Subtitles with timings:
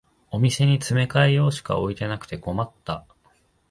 [0.31, 3.05] お店に詰め替え用しか置いてなくて困った